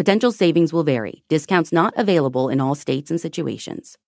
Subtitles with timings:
[0.00, 1.24] Potential savings will vary.
[1.28, 3.98] Discounts not available in all states and situations.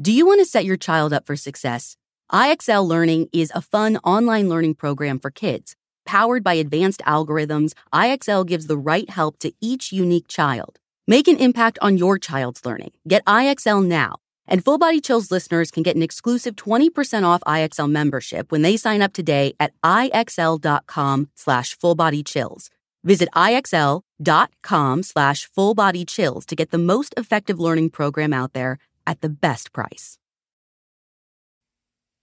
[0.00, 1.96] Do you want to set your child up for success?
[2.32, 5.76] IXL Learning is a fun online learning program for kids.
[6.04, 10.80] Powered by advanced algorithms, IXL gives the right help to each unique child.
[11.06, 12.90] Make an impact on your child's learning.
[13.06, 14.16] Get IXL now.
[14.48, 18.76] And Full Body Chills listeners can get an exclusive 20% off IXL membership when they
[18.76, 22.70] sign up today at IXL.com slash fullbodychills.
[23.04, 29.28] Visit IXL.com slash fullbodychills to get the most effective learning program out there at the
[29.28, 30.18] best price.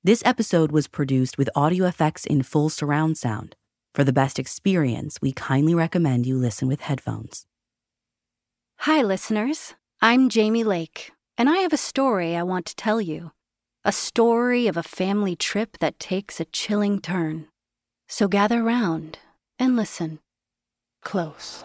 [0.02, 3.58] This episode was produced with audio effects in full surround sound.
[3.94, 7.46] For the best experience, we kindly recommend you listen with headphones.
[8.80, 9.74] Hi, listeners.
[10.02, 13.32] I'm Jamie Lake, and I have a story I want to tell you.
[13.84, 17.48] A story of a family trip that takes a chilling turn.
[18.08, 19.20] So gather round
[19.58, 20.20] and listen
[21.02, 21.64] close.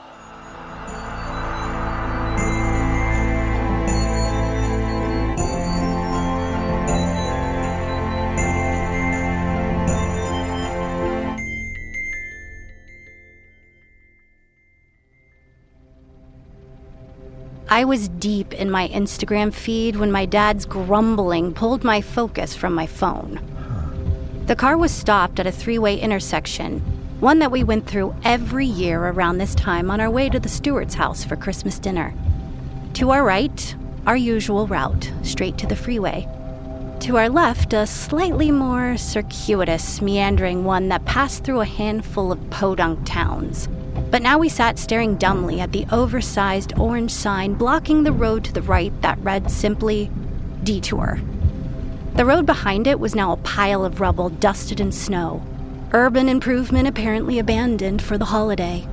[17.75, 22.73] I was deep in my Instagram feed when my dad's grumbling pulled my focus from
[22.73, 23.41] my phone.
[24.47, 26.81] The car was stopped at a three way intersection,
[27.21, 30.49] one that we went through every year around this time on our way to the
[30.49, 32.13] Stewart's house for Christmas dinner.
[32.95, 33.75] To our right,
[34.07, 36.29] our usual route, straight to the freeway.
[37.01, 42.51] To our left, a slightly more circuitous, meandering one that passed through a handful of
[42.51, 43.69] podunk towns.
[44.11, 48.53] But now we sat staring dumbly at the oversized orange sign blocking the road to
[48.53, 50.11] the right that read simply
[50.63, 51.21] Detour.
[52.17, 55.43] The road behind it was now a pile of rubble dusted in snow.
[55.95, 58.85] Urban improvement apparently abandoned for the holiday.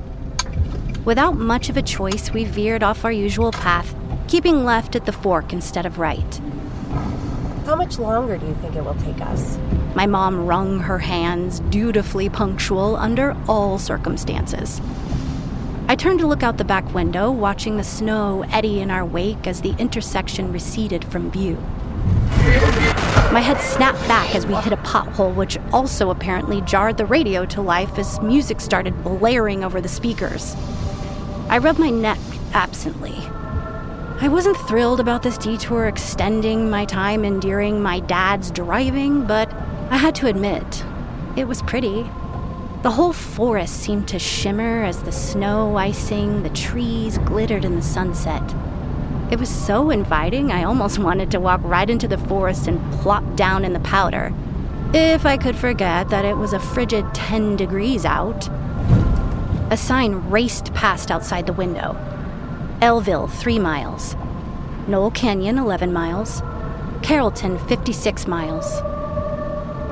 [1.04, 3.92] Without much of a choice, we veered off our usual path,
[4.28, 6.40] keeping left at the fork instead of right.
[7.66, 9.58] How much longer do you think it will take us?
[9.96, 14.80] My mom wrung her hands, dutifully punctual under all circumstances.
[15.88, 19.48] I turned to look out the back window, watching the snow eddy in our wake
[19.48, 21.58] as the intersection receded from view.
[23.32, 27.46] My head snapped back as we hit a pothole, which also apparently jarred the radio
[27.46, 30.54] to life as music started blaring over the speakers.
[31.48, 32.18] I rubbed my neck
[32.52, 33.14] absently.
[34.20, 39.50] I wasn't thrilled about this detour extending my time enduring my dad's driving, but
[39.88, 40.84] I had to admit,
[41.34, 42.02] it was pretty.
[42.82, 47.82] The whole forest seemed to shimmer as the snow icing, the trees glittered in the
[47.82, 48.42] sunset.
[49.32, 53.24] It was so inviting, I almost wanted to walk right into the forest and plop
[53.34, 54.30] down in the powder.
[54.92, 58.50] If I could forget that it was a frigid 10 degrees out.
[59.70, 61.96] A sign raced past outside the window
[62.82, 64.16] Elville, 3 miles.
[64.86, 66.42] Knoll Canyon, 11 miles.
[67.02, 68.82] Carrollton, 56 miles.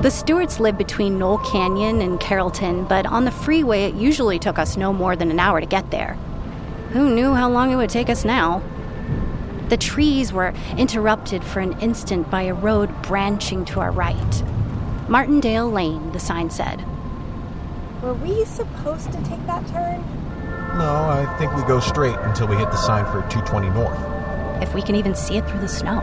[0.03, 4.59] The Stewarts lived between Knoll Canyon and Carrollton, but on the freeway it usually took
[4.59, 6.13] us no more than an hour to get there.
[6.91, 8.61] Who knew how long it would take us now?
[9.71, 14.43] The trees were interrupted for an instant by a road branching to our right.
[15.07, 16.83] Martindale Lane, the sign said.
[18.01, 20.03] Were we supposed to take that turn?
[20.77, 24.61] No, I think we go straight until we hit the sign for 220 North.
[24.61, 26.01] If we can even see it through the snow.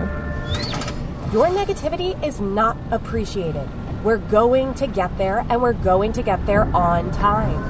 [1.31, 3.69] Your negativity is not appreciated.
[4.03, 7.62] We're going to get there, and we're going to get there on time.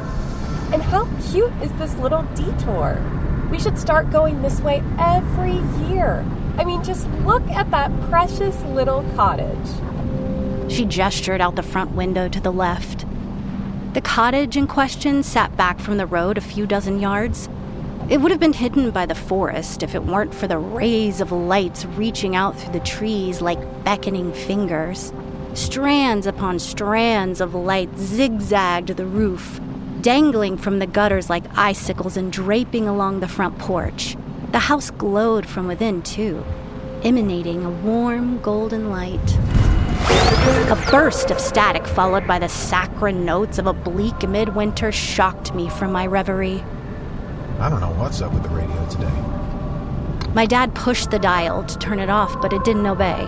[0.73, 3.18] And how cute is this little detour?
[3.51, 6.25] We should start going this way every year.
[6.59, 9.69] I mean, just look at that precious little cottage.
[10.71, 13.07] She gestured out the front window to the left.
[13.95, 17.49] The cottage in question sat back from the road a few dozen yards.
[18.11, 21.33] It would have been hidden by the forest if it weren't for the rays of
[21.33, 25.13] lights reaching out through the trees like beckoning fingers.
[25.55, 29.61] Strands upon strands of light zigzagged the roof,
[30.09, 34.17] dangling from the gutters like icicles and draping along the front porch.
[34.53, 36.43] The house glowed from within, too,
[37.03, 39.37] emanating a warm golden light.
[40.71, 45.69] A burst of static, followed by the saccharine notes of a bleak midwinter, shocked me
[45.69, 46.65] from my reverie.
[47.61, 50.33] I don't know what's up with the radio today.
[50.33, 53.27] My dad pushed the dial to turn it off, but it didn't obey.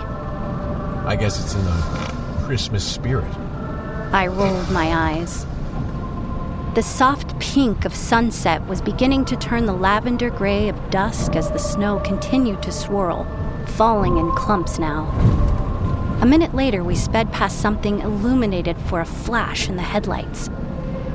[1.05, 3.37] I guess it's in the Christmas spirit.
[4.15, 5.45] I rolled my eyes.
[6.73, 11.51] The soft pink of sunset was beginning to turn the lavender gray of dusk as
[11.51, 13.27] the snow continued to swirl,
[13.67, 15.09] falling in clumps now.
[16.23, 20.49] A minute later, we sped past something illuminated for a flash in the headlights.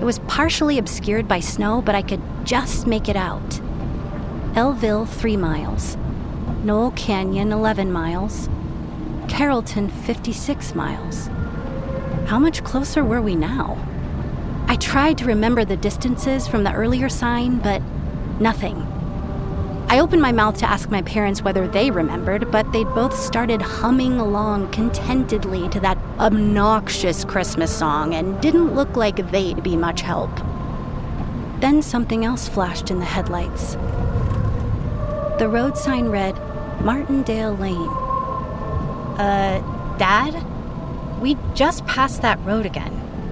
[0.02, 3.62] It was partially obscured by snow, but I could just make it out.
[4.56, 5.96] Elville, 3 miles.
[6.66, 8.50] Knoll Canyon, 11 miles.
[9.30, 11.28] Carrollton, 56 miles.
[12.28, 13.78] How much closer were we now?
[14.76, 17.82] I tried to remember the distances from the earlier sign, but
[18.42, 18.76] nothing.
[19.88, 23.62] I opened my mouth to ask my parents whether they remembered, but they'd both started
[23.62, 30.02] humming along contentedly to that obnoxious Christmas song and didn't look like they'd be much
[30.02, 30.30] help.
[31.62, 33.76] Then something else flashed in the headlights.
[35.40, 36.38] The road sign read
[36.82, 37.90] Martindale Lane.
[39.18, 40.46] Uh, Dad?
[41.22, 42.92] We just passed that road again.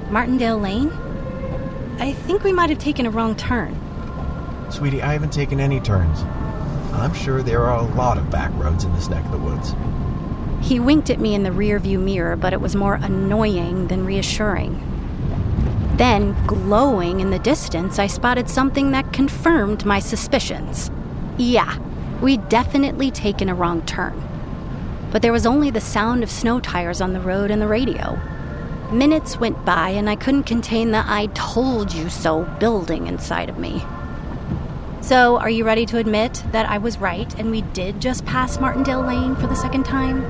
[0.10, 0.90] Martindale Lane?
[2.00, 3.80] I think we might have taken a wrong turn.
[4.70, 6.22] Sweetie, I haven't taken any turns.
[6.94, 9.74] I'm sure there are a lot of back roads in this neck of the woods.
[10.62, 14.80] He winked at me in the rearview mirror, but it was more annoying than reassuring.
[15.98, 20.90] Then, glowing in the distance, I spotted something that confirmed my suspicions.
[21.38, 21.78] Yeah,
[22.22, 24.20] we'd definitely taken a wrong turn.
[25.12, 28.20] But there was only the sound of snow tires on the road and the radio.
[28.94, 33.58] Minutes went by, and I couldn't contain the I told you so building inside of
[33.58, 33.84] me.
[35.02, 38.60] So, are you ready to admit that I was right and we did just pass
[38.60, 40.22] Martindale Lane for the second time?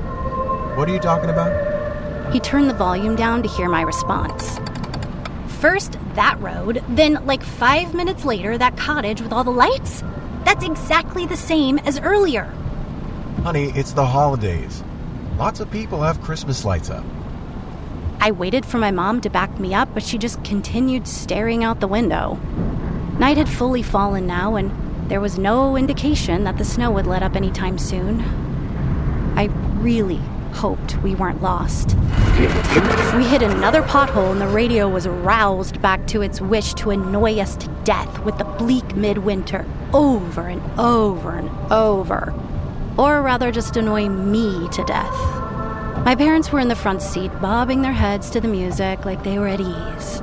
[0.78, 2.32] What are you talking about?
[2.32, 4.58] He turned the volume down to hear my response.
[5.60, 10.02] First, that road, then, like five minutes later, that cottage with all the lights?
[10.46, 12.44] That's exactly the same as earlier.
[13.42, 14.82] Honey, it's the holidays.
[15.36, 17.04] Lots of people have Christmas lights up.
[18.24, 21.80] I waited for my mom to back me up, but she just continued staring out
[21.80, 22.38] the window.
[23.18, 24.70] Night had fully fallen now, and
[25.10, 28.22] there was no indication that the snow would let up anytime soon.
[29.36, 30.22] I really
[30.54, 31.98] hoped we weren't lost.
[33.14, 37.38] We hit another pothole, and the radio was roused back to its wish to annoy
[37.40, 42.32] us to death with the bleak midwinter over and over and over.
[42.96, 45.43] Or rather, just annoy me to death.
[46.04, 49.38] My parents were in the front seat, bobbing their heads to the music like they
[49.38, 50.20] were at ease.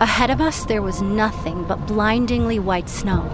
[0.00, 3.24] Ahead of us, there was nothing but blindingly white snow.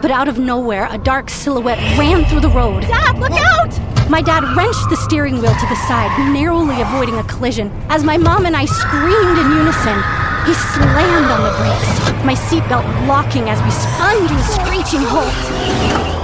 [0.00, 2.84] But out of nowhere, a dark silhouette ran through the road.
[2.84, 4.08] Dad, look out!
[4.08, 7.68] My dad wrenched the steering wheel to the side, narrowly avoiding a collision.
[7.90, 10.00] As my mom and I screamed in unison,
[10.46, 16.21] he slammed on the brakes, my seatbelt locking as we spun to a screeching halt.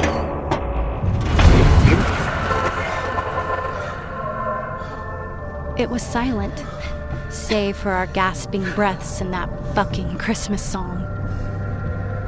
[5.78, 6.64] It was silent,
[7.30, 11.04] save for our gasping breaths and that fucking Christmas song.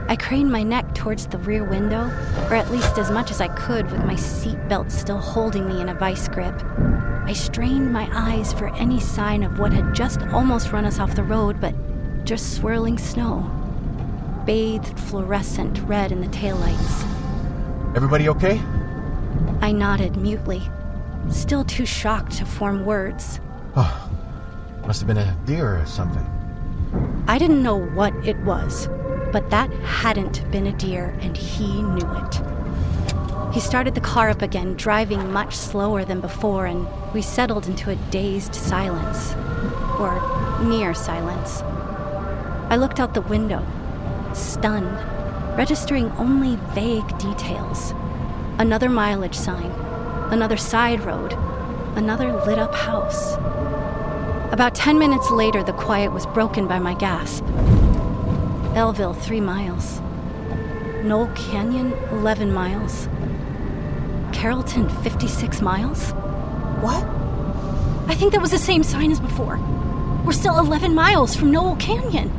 [0.08, 2.04] I craned my neck towards the rear window,
[2.48, 5.88] or at least as much as I could with my seatbelt still holding me in
[5.88, 6.54] a vice grip.
[7.24, 11.16] I strained my eyes for any sign of what had just almost run us off
[11.16, 11.74] the road, but
[12.24, 13.50] just swirling snow.
[14.46, 17.04] Bathed fluorescent red in the taillights.
[17.96, 18.60] Everybody okay?
[19.60, 20.62] I nodded mutely,
[21.28, 23.40] still too shocked to form words.
[23.76, 24.10] Oh,
[24.86, 26.26] must have been a deer or something.
[27.28, 28.88] I didn't know what it was,
[29.32, 32.40] but that hadn't been a deer, and he knew it.
[33.52, 37.90] He started the car up again, driving much slower than before, and we settled into
[37.90, 39.34] a dazed silence.
[39.98, 40.20] Or
[40.62, 41.62] near silence.
[42.70, 43.66] I looked out the window,
[44.34, 44.96] stunned,
[45.56, 47.92] registering only vague details.
[48.58, 49.70] Another mileage sign,
[50.30, 51.32] another side road,
[51.96, 53.34] another lit up house.
[54.52, 57.44] About 10 minutes later, the quiet was broken by my gasp.
[58.74, 60.00] Elville, 3 miles.
[61.04, 63.08] Knoll Canyon, 11 miles.
[64.32, 66.10] Carrollton, 56 miles?
[66.80, 67.04] What?
[68.08, 69.58] I think that was the same sign as before.
[70.24, 72.30] We're still 11 miles from Knoll Canyon.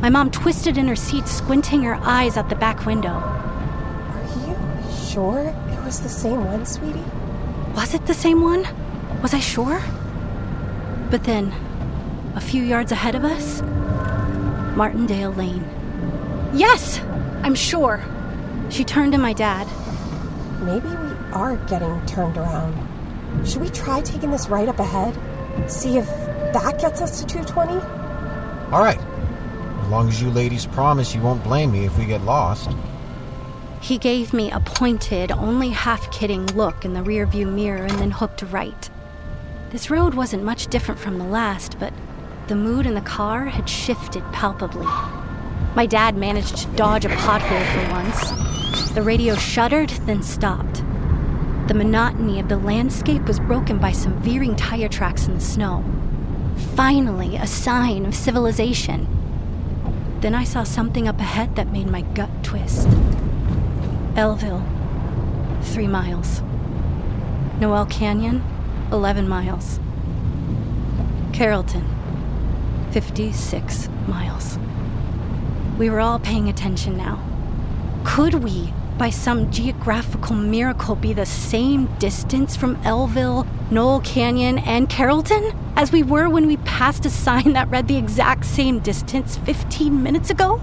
[0.00, 3.14] My mom twisted in her seat, squinting her eyes out the back window.
[3.14, 4.56] Are you
[5.08, 5.54] sure
[5.92, 7.04] was the same one, sweetie?
[7.76, 8.66] Was it the same one?
[9.20, 9.78] Was I sure?
[11.10, 11.52] But then,
[12.34, 13.60] a few yards ahead of us,
[14.74, 15.62] Martindale Lane.
[16.54, 16.98] Yes,
[17.42, 18.02] I'm sure.
[18.70, 19.66] She turned to my dad.
[20.62, 22.74] Maybe we are getting turned around.
[23.46, 25.12] Should we try taking this right up ahead?
[25.70, 26.06] See if
[26.54, 27.74] that gets us to 220?
[28.72, 28.98] All right.
[29.82, 32.70] As long as you ladies promise you won't blame me if we get lost.
[33.82, 38.12] He gave me a pointed, only half kidding look in the rearview mirror and then
[38.12, 38.88] hooked right.
[39.70, 41.92] This road wasn't much different from the last, but
[42.46, 44.86] the mood in the car had shifted palpably.
[45.74, 48.92] My dad managed to dodge a pothole for once.
[48.92, 50.76] The radio shuddered, then stopped.
[51.66, 55.84] The monotony of the landscape was broken by some veering tire tracks in the snow.
[56.76, 59.08] Finally, a sign of civilization.
[60.20, 62.86] Then I saw something up ahead that made my gut twist.
[64.14, 64.62] Elville,
[65.62, 66.42] three miles.
[67.58, 68.44] Noel Canyon,
[68.92, 69.80] 11 miles.
[71.32, 71.88] Carrollton,
[72.90, 74.58] 56 miles.
[75.78, 77.22] We were all paying attention now.
[78.04, 84.90] Could we, by some geographical miracle, be the same distance from Elville, Noel Canyon, and
[84.90, 89.38] Carrollton as we were when we passed a sign that read the exact same distance
[89.38, 90.60] 15 minutes ago?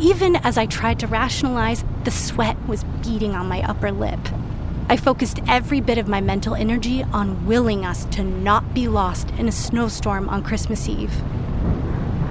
[0.00, 4.20] Even as I tried to rationalize, the sweat was beating on my upper lip.
[4.88, 9.28] I focused every bit of my mental energy on willing us to not be lost
[9.32, 11.12] in a snowstorm on Christmas Eve.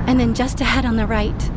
[0.07, 1.51] And then just ahead on the right,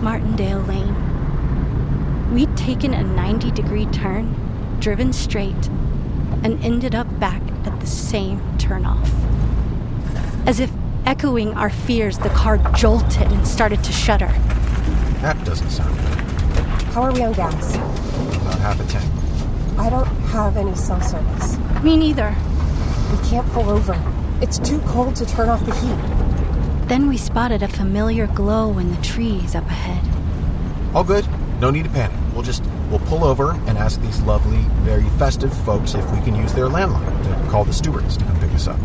[0.00, 2.32] Martindale Lane.
[2.32, 4.36] We'd taken a 90 degree turn,
[4.78, 5.66] driven straight,
[6.44, 9.10] and ended up back at the same turnoff.
[10.46, 10.70] As if
[11.04, 14.32] echoing our fears, the car jolted and started to shudder.
[15.22, 16.18] That doesn't sound good.
[16.92, 17.76] How are we on gas?
[17.76, 19.08] About half a tank.
[19.78, 21.58] I don't have any cell service.
[21.84, 22.34] Me neither.
[23.12, 23.94] We can't pull over.
[24.40, 26.88] It's too cold to turn off the heat.
[26.88, 30.02] Then we spotted a familiar glow in the trees up ahead.
[30.92, 31.24] All good.
[31.60, 32.18] No need to panic.
[32.34, 36.34] We'll just we'll pull over and ask these lovely, very festive folks if we can
[36.34, 38.80] use their landline to call the Stewarts to come pick us up.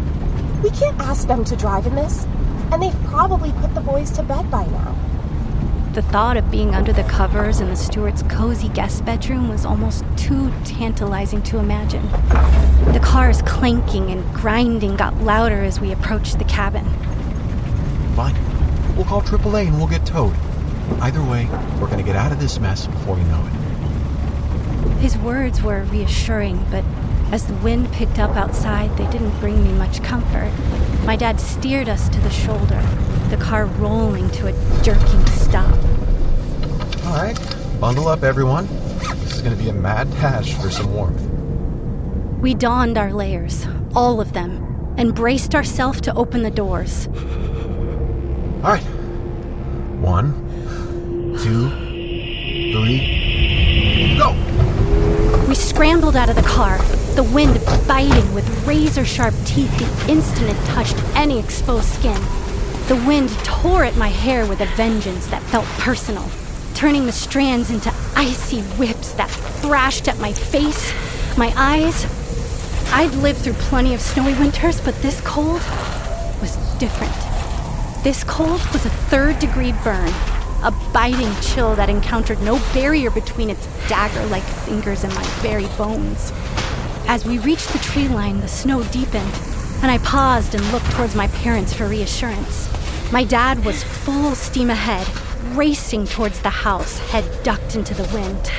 [0.61, 2.25] We can't ask them to drive in this,
[2.71, 5.06] and they've probably put the boys to bed by now.
[5.97, 10.05] The thought of being under the covers in the Stewart's cozy guest bedroom was almost
[10.15, 12.07] too tantalizing to imagine.
[12.93, 16.85] The car's clanking and grinding got louder as we approached the cabin.
[18.15, 18.35] Fine.
[18.95, 20.35] We'll call AAA and we'll get towed.
[21.01, 21.47] Either way,
[21.81, 24.97] we're gonna get out of this mess before you know it.
[24.99, 26.83] His words were reassuring, but
[27.31, 30.53] as the wind picked up outside, they didn't bring me much comfort.
[31.07, 32.83] My dad steered us to the shoulder,
[33.29, 35.73] the car rolling to a jerking stop.
[37.05, 37.37] All right,
[37.79, 38.67] bundle up, everyone.
[39.23, 41.21] This is gonna be a mad dash for some warmth.
[42.41, 47.07] We donned our layers, all of them, and braced ourselves to open the doors.
[48.63, 48.83] All right.
[50.01, 50.33] One,
[51.41, 51.69] two,
[52.71, 54.31] three, go!
[55.47, 56.77] We scrambled out of the car,
[57.15, 62.21] the wind biting with razor sharp teeth the instant it touched any exposed skin.
[62.87, 66.25] The wind tore at my hair with a vengeance that felt personal,
[66.73, 70.93] turning the strands into icy whips that thrashed at my face,
[71.37, 72.05] my eyes.
[72.93, 75.59] I'd lived through plenty of snowy winters, but this cold
[76.39, 77.11] was different.
[78.05, 80.13] This cold was a third degree burn,
[80.63, 85.67] a biting chill that encountered no barrier between its dagger like fingers and my very
[85.77, 86.31] bones.
[87.09, 89.33] As we reached the tree line, the snow deepened,
[89.81, 92.76] and I paused and looked towards my parents for reassurance.
[93.09, 95.07] My dad was full steam ahead,
[95.55, 98.51] racing towards the house, head ducked into the wind.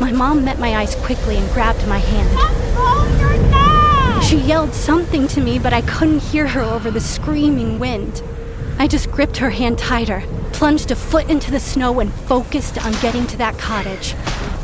[0.00, 2.28] My mom met my eyes quickly and grabbed my hand.
[2.76, 7.00] "Hold on now!" she yelled something to me, but I couldn't hear her over the
[7.00, 8.22] screaming wind.
[8.78, 12.92] I just gripped her hand tighter, plunged a foot into the snow, and focused on
[13.02, 14.14] getting to that cottage.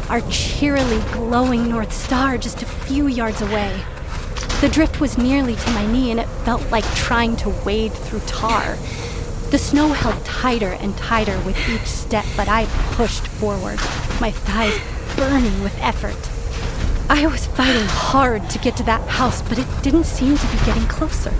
[0.08, 3.82] Our cheerily glowing North Star just a few yards away.
[4.60, 8.20] The drift was nearly to my knee, and it felt like trying to wade through
[8.26, 8.76] tar.
[9.50, 13.78] The snow held tighter and tighter with each step, but I pushed forward,
[14.20, 14.78] my thighs
[15.16, 16.14] burning with effort.
[17.08, 20.64] I was fighting hard to get to that house, but it didn't seem to be
[20.66, 21.32] getting closer.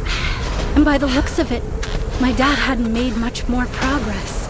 [0.74, 1.62] And by the looks of it,
[2.22, 4.48] my dad hadn't made much more progress.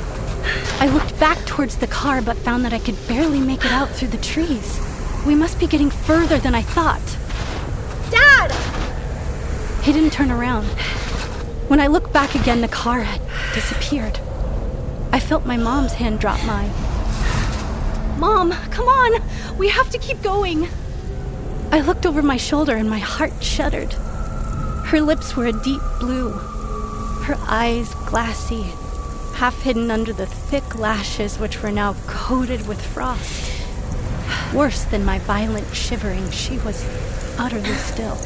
[0.81, 3.91] I looked back towards the car, but found that I could barely make it out
[3.91, 4.81] through the trees.
[5.27, 7.03] We must be getting further than I thought.
[8.11, 8.53] Dad!
[9.83, 10.67] He didn't turn around.
[11.69, 13.21] When I looked back again, the car had
[13.55, 14.19] disappeared.
[15.13, 16.71] I felt my mom's hand drop mine.
[18.19, 19.23] Mom, come on!
[19.57, 20.69] We have to keep going!
[21.73, 23.93] I looked over my shoulder and my heart shuddered.
[24.87, 26.31] Her lips were a deep blue,
[27.23, 28.73] her eyes glassy,
[29.35, 33.53] half hidden under the thick lashes which were now coated with frost.
[34.53, 36.85] Worse than my violent shivering, she was
[37.41, 38.19] utterly still.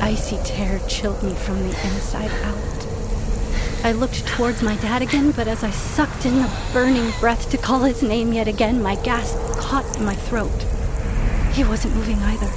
[0.00, 3.84] Icy terror chilled me from the inside out.
[3.84, 7.58] I looked towards my dad again, but as I sucked in the burning breath to
[7.58, 10.64] call his name yet again, my gasp caught in my throat.
[11.52, 12.50] He wasn't moving either.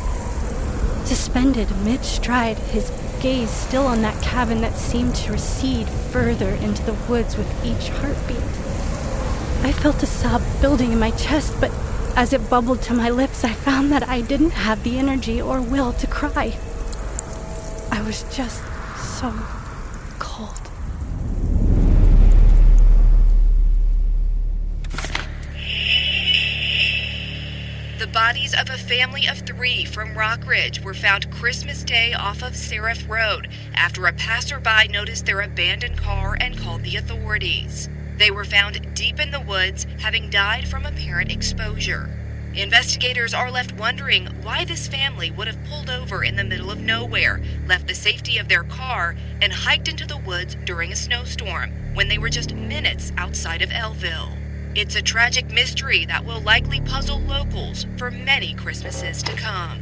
[1.06, 6.84] Suspended mid stride, his gaze still on that cabin that seemed to recede further into
[6.84, 8.38] the woods with each heartbeat.
[9.66, 11.72] I felt a sob building in my chest, but
[12.16, 15.62] as it bubbled to my lips, I found that I didn't have the energy or
[15.62, 16.58] will to cry.
[17.92, 18.64] I was just
[18.98, 19.32] so
[20.20, 20.56] cold.
[28.00, 32.56] The bodies of a family of three from Rockridge were found Christmas Day off of
[32.56, 37.90] Seraph Road after a passerby noticed their abandoned car and called the authorities.
[38.22, 42.08] They were found deep in the woods, having died from apparent exposure.
[42.54, 46.80] Investigators are left wondering why this family would have pulled over in the middle of
[46.80, 51.96] nowhere, left the safety of their car, and hiked into the woods during a snowstorm
[51.96, 54.38] when they were just minutes outside of Elville.
[54.76, 59.82] It's a tragic mystery that will likely puzzle locals for many Christmases to come.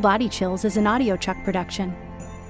[0.00, 1.94] Body Chills is an Audio Chuck production.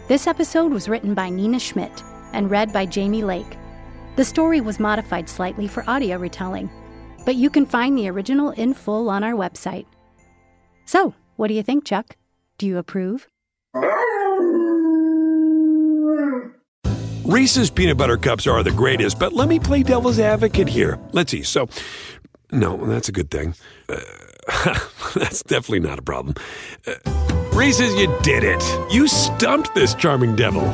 [0.07, 2.03] This episode was written by Nina Schmidt
[2.33, 3.57] and read by Jamie Lake.
[4.17, 6.71] The story was modified slightly for audio retelling,
[7.25, 9.87] but you can find the original in full on our website.
[10.87, 12.17] So, what do you think, Chuck?
[12.59, 13.29] Do you approve?
[17.25, 20.99] Reese's peanut butter cups are the greatest, but let me play devil's advocate here.
[21.13, 21.43] Let's see.
[21.43, 21.69] So,
[22.53, 23.55] no, that's a good thing.
[23.89, 23.99] Uh,
[25.15, 26.35] that's definitely not a problem.
[26.87, 27.30] Uh,
[27.61, 28.65] Reese's, you did it.
[28.91, 30.65] You stumped this charming devil.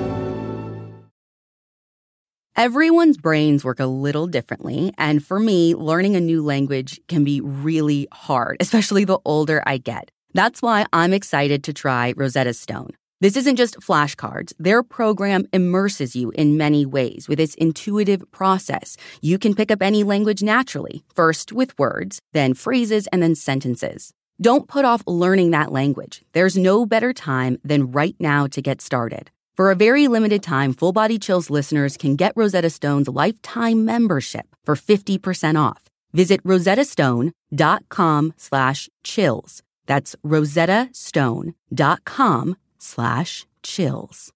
[2.55, 7.41] Everyone's brains work a little differently, and for me, learning a new language can be
[7.41, 10.13] really hard, especially the older I get.
[10.33, 12.91] That's why I'm excited to try Rosetta Stone.
[13.21, 14.53] This isn't just flashcards.
[14.57, 18.97] Their program immerses you in many ways with its intuitive process.
[19.21, 24.13] You can pick up any language naturally, first with words, then phrases, and then sentences.
[24.41, 26.23] Don't put off learning that language.
[26.33, 29.31] There's no better time than right now to get started.
[29.57, 34.55] For a very limited time, Full Body Chills listeners can get Rosetta Stone's lifetime membership
[34.67, 35.85] for 50% off.
[36.13, 39.63] Visit rosettastone.com slash chills.
[39.87, 44.33] That's rosettastone.com slash chills.